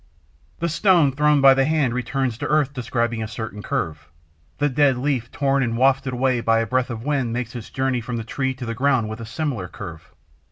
[0.57, 4.09] The stone thrown by the hand returns to earth describing a certain curve;
[4.57, 8.01] the dead leaf torn and wafted away by a breath of wind makes its journey
[8.01, 10.09] from the tree to the ground with a similar curve.